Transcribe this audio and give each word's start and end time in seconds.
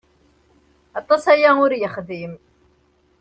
Aṭas 0.99 1.23
aya 1.33 1.51
ur 1.63 1.71
yexdim. 1.75 2.33